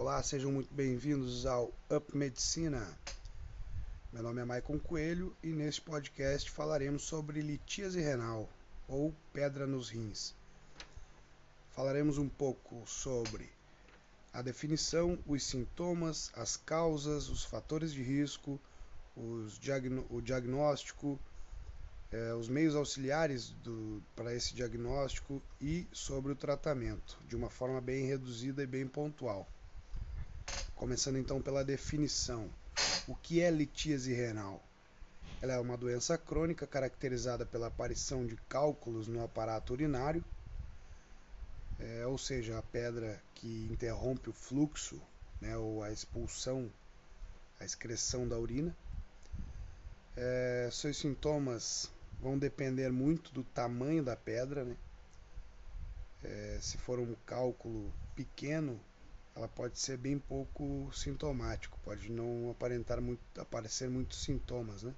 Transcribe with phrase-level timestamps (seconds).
[0.00, 2.88] Olá, sejam muito bem-vindos ao Up Medicina.
[4.10, 8.48] Meu nome é Maicon Coelho e neste podcast falaremos sobre litíase renal
[8.88, 10.34] ou pedra nos rins.
[11.72, 13.52] Falaremos um pouco sobre
[14.32, 18.58] a definição, os sintomas, as causas, os fatores de risco,
[19.60, 21.20] diagn o diagnóstico,
[22.10, 23.54] eh, os meios auxiliares
[24.16, 29.46] para esse diagnóstico e sobre o tratamento, de uma forma bem reduzida e bem pontual.
[30.80, 32.48] Começando então pela definição.
[33.06, 34.64] O que é litíase renal?
[35.42, 40.24] Ela é uma doença crônica caracterizada pela aparição de cálculos no aparato urinário,
[41.78, 44.98] é, ou seja, a pedra que interrompe o fluxo,
[45.38, 46.72] né, ou a expulsão,
[47.60, 48.74] a excreção da urina.
[50.16, 51.90] É, seus sintomas
[52.22, 54.64] vão depender muito do tamanho da pedra.
[54.64, 54.76] Né?
[56.24, 58.80] É, se for um cálculo pequeno,
[59.40, 64.94] ela pode ser bem pouco sintomático, pode não aparentar muito, aparecer muitos sintomas, né?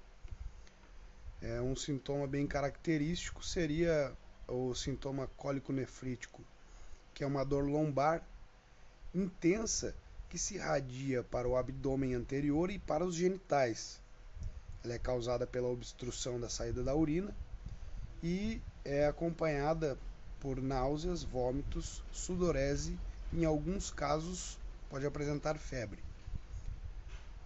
[1.41, 4.11] É, um sintoma bem característico seria
[4.45, 6.43] o sintoma cólico-nefrítico,
[7.13, 8.21] que é uma dor lombar
[9.15, 9.95] intensa
[10.27, 14.01] que se irradia para o abdômen anterior e para os genitais.
[14.83, 17.33] Ela é causada pela obstrução da saída da urina
[18.21, 19.97] e é acompanhada
[20.41, 22.99] por náuseas, vômitos, sudorese
[23.35, 24.57] em alguns casos
[24.89, 25.99] pode apresentar febre.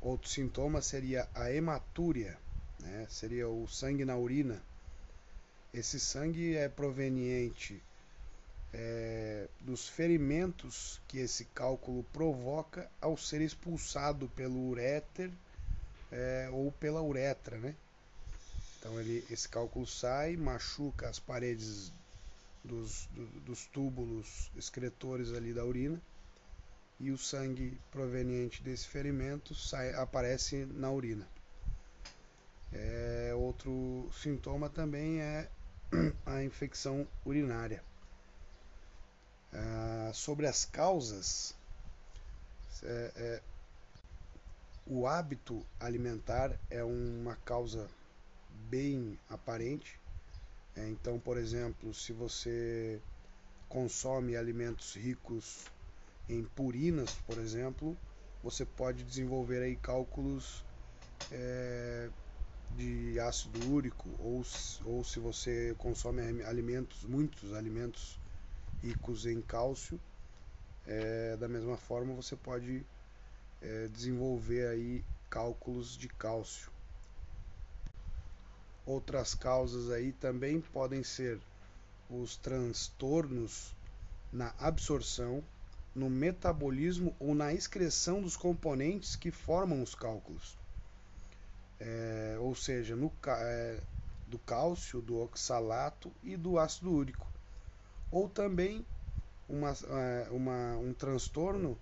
[0.01, 2.37] Outro sintoma seria a hematúria,
[2.79, 3.07] né?
[3.09, 4.61] seria o sangue na urina.
[5.73, 7.81] Esse sangue é proveniente
[8.73, 15.31] é, dos ferimentos que esse cálculo provoca ao ser expulsado pelo uréter
[16.11, 17.75] é, ou pela uretra, né?
[18.79, 21.91] Então ele, esse cálculo sai, machuca as paredes
[22.67, 26.01] dos, do, dos túbulos excretores ali da urina
[26.99, 31.27] e o sangue proveniente desse ferimento sai, aparece na urina.
[32.73, 35.49] É, outro sintoma também é
[36.25, 37.83] a infecção urinária.
[39.53, 41.55] Ah, sobre as causas,
[42.83, 43.41] é, é,
[44.85, 47.89] o hábito alimentar é uma causa
[48.69, 49.99] bem aparente
[50.77, 53.01] é, então, por exemplo, se você
[53.67, 55.65] consome alimentos ricos
[56.29, 57.97] em purinas, por exemplo,
[58.43, 60.63] você pode desenvolver aí cálculos
[61.31, 62.09] é,
[62.69, 64.43] de ácido úrico, ou,
[64.85, 68.19] ou se você consome alimentos, muitos alimentos
[68.83, 69.99] ricos em cálcio,
[70.85, 72.85] é, da mesma forma você pode
[73.61, 76.76] é, desenvolver aí cálculos de cálcio.
[78.87, 81.37] Outras causas aí também podem ser
[82.09, 83.75] os transtornos
[84.31, 85.43] na absorção,
[85.93, 90.57] no metabolismo ou na excreção dos componentes que formam os cálculos.
[91.81, 93.81] É, ou seja, no, é,
[94.25, 97.27] do cálcio, do oxalato e do ácido úrico.
[98.09, 98.85] Ou também
[99.49, 101.77] uma, é, uma, um transtorno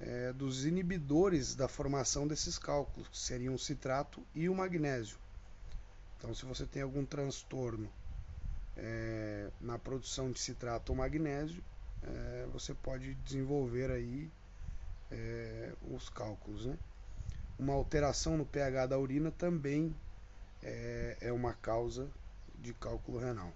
[0.00, 5.18] é, dos inibidores da formação desses cálculos, que seriam o citrato e o magnésio.
[6.20, 7.90] Então, se você tem algum transtorno
[8.76, 11.64] é, na produção de citrato ou magnésio,
[12.02, 14.30] é, você pode desenvolver aí
[15.10, 16.66] é, os cálculos.
[16.66, 16.78] Né?
[17.58, 19.96] Uma alteração no pH da urina também
[20.62, 22.06] é, é uma causa
[22.58, 23.50] de cálculo renal.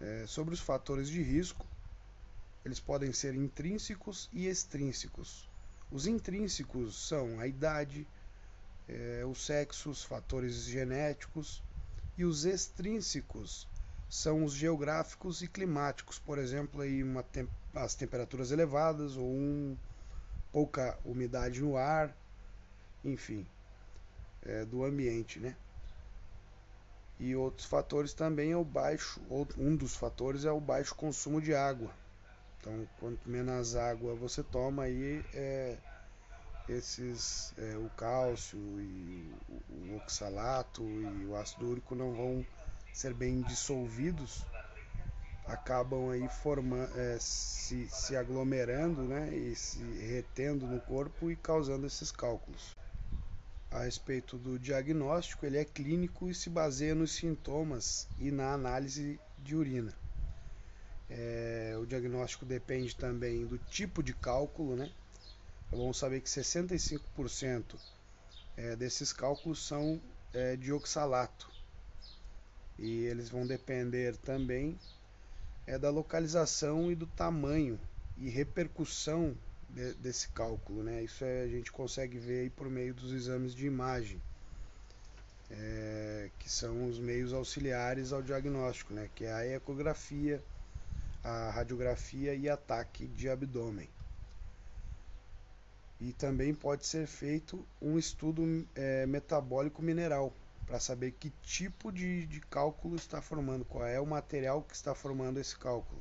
[0.00, 1.66] É, sobre os fatores de risco,
[2.64, 5.50] eles podem ser intrínsecos e extrínsecos.
[5.90, 8.06] Os intrínsecos são a idade,
[8.90, 11.62] é, o sexo, os fatores genéticos,
[12.18, 13.66] e os extrínsecos
[14.08, 19.76] são os geográficos e climáticos, por exemplo, aí uma tem as temperaturas elevadas ou um,
[20.52, 22.14] pouca umidade no ar,
[23.04, 23.46] enfim,
[24.42, 25.54] é, do ambiente, né?
[27.20, 29.20] E outros fatores também é o baixo,
[29.56, 31.94] um dos fatores é o baixo consumo de água.
[32.58, 35.76] Então, quanto menos água você toma, aí é,
[36.70, 39.34] esses é, o cálcio e
[39.68, 42.46] o, oxalato e o ácido úrico não vão
[42.92, 44.44] ser bem dissolvidos
[45.50, 51.86] acabam aí formando é, se, se aglomerando né, e se retendo no corpo e causando
[51.86, 52.76] esses cálculos.
[53.70, 59.20] A respeito do diagnóstico, ele é clínico e se baseia nos sintomas e na análise
[59.38, 59.94] de urina.
[61.08, 64.90] É, o diagnóstico depende também do tipo de cálculo, né?
[65.70, 67.76] Vamos saber que 65%
[68.56, 70.00] é, desses cálculos são
[70.32, 71.50] é, de oxalato
[72.80, 74.78] e eles vão depender também
[75.66, 77.78] é, da localização e do tamanho
[78.16, 79.36] e repercussão
[79.68, 81.02] de, desse cálculo, né?
[81.02, 84.20] Isso é, a gente consegue ver aí por meio dos exames de imagem,
[85.50, 89.10] é, que são os meios auxiliares ao diagnóstico, né?
[89.14, 90.42] Que é a ecografia,
[91.22, 93.88] a radiografia e ataque de abdômen.
[96.00, 100.32] E também pode ser feito um estudo é, metabólico mineral
[100.66, 104.94] para saber que tipo de, de cálculo está formando, qual é o material que está
[104.94, 106.00] formando esse cálculo.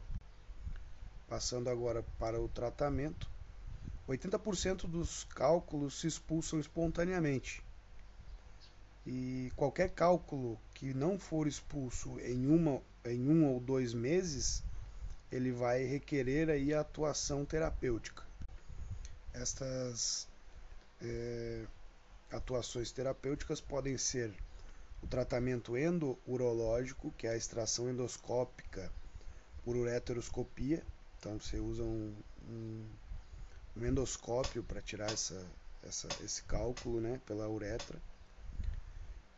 [1.27, 3.29] Passando agora para o tratamento,
[4.07, 7.61] 80% dos cálculos se expulsam espontaneamente.
[9.05, 14.63] E qualquer cálculo que não for expulso em, uma, em um ou dois meses,
[15.29, 18.28] ele vai requerer aí a atuação terapêutica
[19.41, 20.27] estas
[21.01, 21.65] é,
[22.31, 24.33] atuações terapêuticas podem ser
[25.01, 28.91] o tratamento endourológico, que é a extração endoscópica
[29.63, 30.83] por ureteroscopia.
[31.17, 32.15] Então você usa um,
[32.49, 32.85] um,
[33.77, 35.45] um endoscópio para tirar essa,
[35.83, 37.97] essa, esse cálculo né, pela uretra.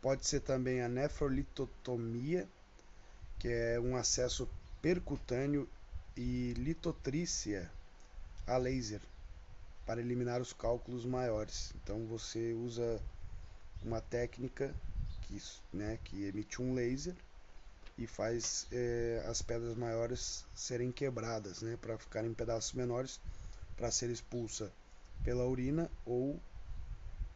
[0.00, 2.48] Pode ser também a nefrolitotomia,
[3.38, 4.48] que é um acesso
[4.80, 5.68] percutâneo
[6.16, 7.70] e litotrícia
[8.44, 9.00] a laser
[9.86, 11.72] para eliminar os cálculos maiores.
[11.82, 13.00] Então você usa
[13.82, 14.74] uma técnica
[15.22, 15.42] que,
[15.72, 17.14] né, que emite um laser
[17.98, 23.20] e faz é, as pedras maiores serem quebradas, né, para ficarem em pedaços menores,
[23.76, 24.72] para ser expulsa
[25.24, 26.38] pela urina ou,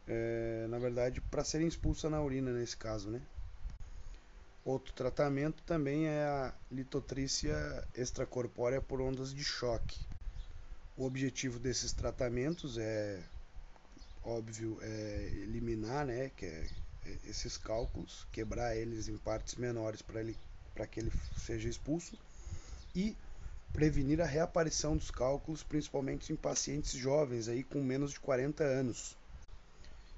[0.07, 3.21] é, na verdade, para serem expulsa na urina nesse caso, né.
[4.65, 7.55] Outro tratamento também é a litotrícia
[7.95, 9.97] extracorpórea por ondas de choque.
[10.97, 13.21] O objetivo desses tratamentos é,
[14.23, 16.67] óbvio, é eliminar né, que é,
[17.05, 22.17] é esses cálculos, quebrar eles em partes menores para que ele seja expulso
[22.95, 23.15] e
[23.71, 29.15] prevenir a reaparição dos cálculos, principalmente em pacientes jovens aí com menos de 40 anos.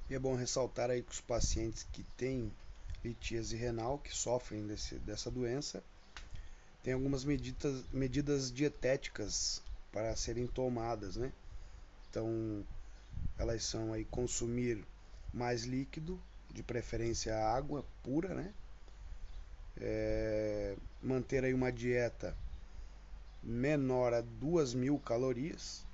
[0.09, 2.49] E é bom ressaltar aí que os pacientes que têm
[3.03, 5.83] litíase renal, que sofrem desse, dessa doença,
[6.81, 11.31] têm algumas medidas, medidas dietéticas para serem tomadas, né?
[12.09, 12.65] Então,
[13.37, 14.83] elas são aí consumir
[15.33, 16.19] mais líquido,
[16.51, 18.53] de preferência água pura, né?
[19.79, 22.35] É, manter aí uma dieta
[23.41, 25.85] menor a 2 mil calorias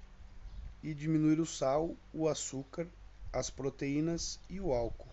[0.81, 2.87] e diminuir o sal, o açúcar,
[3.31, 5.11] as proteínas e o álcool.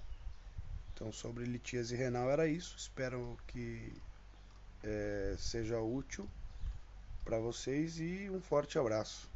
[0.95, 2.77] Então, sobre litíase renal era isso.
[2.77, 3.93] Espero que
[4.83, 6.29] é, seja útil
[7.25, 9.32] para vocês e um forte abraço.